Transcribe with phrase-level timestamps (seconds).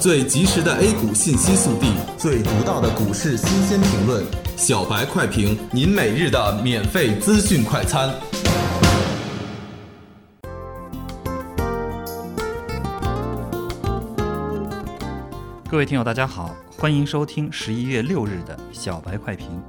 [0.00, 4.24] 最及时的 A 股信息速递，最独到的股市新鲜评论，
[4.56, 8.08] 小白快评，您每日的免费资讯快餐。
[15.68, 19.60] 各位听友，大家好，欢迎收听十一月六日的小白快评。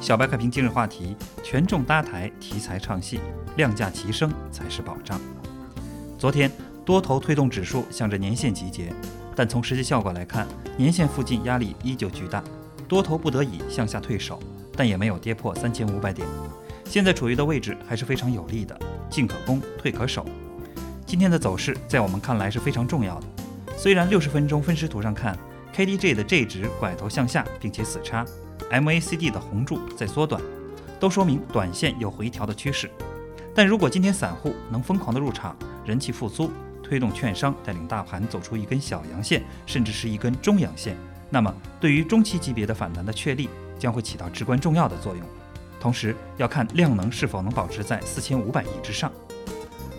[0.00, 3.18] 小白快评今日话题：权重搭台，题材唱戏，
[3.56, 5.20] 量价齐升才是保障。
[6.16, 6.48] 昨天
[6.86, 8.92] 多头推动指数向着年线集结，
[9.34, 10.46] 但从实际效果来看，
[10.76, 12.40] 年线附近压力依旧巨大，
[12.86, 14.38] 多头不得已向下退守，
[14.76, 16.24] 但也没有跌破三千五百点。
[16.84, 18.78] 现在处于的位置还是非常有利的，
[19.10, 20.24] 进可攻，退可守。
[21.04, 23.26] 今天的走势在我们看来是非常重要的。
[23.76, 25.36] 虽然六十分钟分时图上看
[25.74, 28.24] ，KDJ 的 J 值拐头向下，并且死叉
[28.70, 30.40] ，MACD 的红柱在缩短，
[31.00, 32.88] 都说明短线有回调的趋势。
[33.52, 36.48] 但如果今天散户能疯狂的入场，人气复苏，
[36.86, 40.96] 推动券商带领大盘走出一根小阳线，甚至是一根中阳线，
[41.28, 45.26] 那么对于中期级别的反弹的确立将会起到至关重要的作用。
[45.80, 49.10] 同时要看量能是否能保持在四千五百亿之上。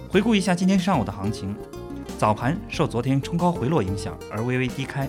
[0.09, 1.53] 回顾一下今天上午的行情。
[2.17, 5.07] 早盘受昨天冲高回落影响而微微低开，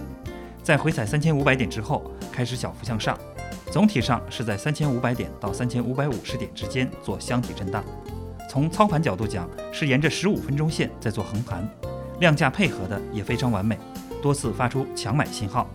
[0.62, 3.16] 在回踩三千五百点之后开始小幅向上，
[3.70, 7.84] 总体上是在三千五百点到三千五百五十点之间做箱体震荡。
[8.48, 11.68] 从操盘角度讲，是沿着十五分钟线在做横盘，
[12.18, 13.78] 量价配合的也非常完美，
[14.22, 15.68] 多次发出强买信号。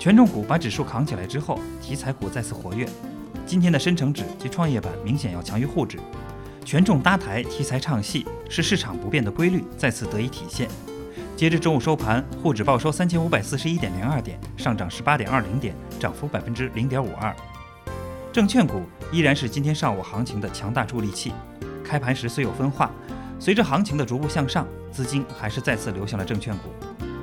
[0.00, 2.88] 权重股把指数扛起来之后，题材股再次活跃。
[3.46, 5.96] 今天的深成指及创业板明显要强于沪指。
[6.64, 10.68] 权重搭台，题材唱戏，是市场不变的规律再次得以体现。
[11.36, 17.34] 截至中午收盘，沪指报收三千五百四十一点零二点，上涨十八点二零点，涨幅百分之零点五二。
[18.32, 21.32] 证券股依然是今天上午行情的强大助力器。
[21.88, 22.90] 开盘时虽有分化，
[23.40, 26.68] 随着行情的逐步向上，资金还是再次流向了证券股。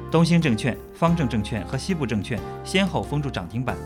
[0.10, 3.78] 东兴证券、方正证券和西部证券先后封住涨停板。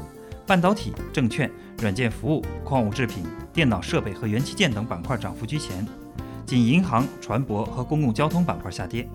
[0.47, 5.85] 半导体、证券、软件服务、矿物制品、电脑设备和元器件等板块涨幅居前，
[6.45, 9.05] 仅银行、船舶和公共交通板块下跌。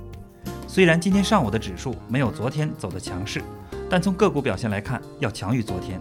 [0.69, 3.43] 虽然今天上午的指数没有昨天走的强势，
[3.89, 5.99] 但从个股表现来看，要强于昨天。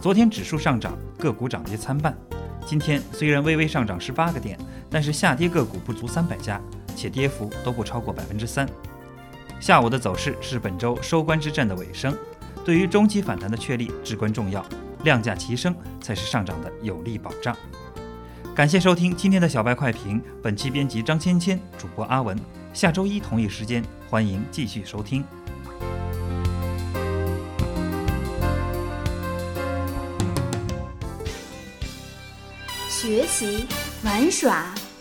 [0.00, 2.16] 昨天指数上涨，个股涨跌参半。
[2.64, 4.56] 今天虽然微微上涨十八个点，
[4.92, 6.60] 但是下跌个股不足三百家，
[6.94, 8.68] 且跌幅都不超过百分之三。
[9.58, 12.14] 下午的走势是本周收官之战的尾声。
[12.64, 14.64] 对于中期反弹的确立至关重要，
[15.02, 17.56] 量价齐升才是上涨的有力保障。
[18.54, 22.38] 感谢收听今天的小白快评，本期编辑张芊芊，主播阿文。
[22.74, 25.24] 下周一同一时间，欢迎继续收听。
[32.88, 33.66] 学习
[34.04, 34.72] 玩耍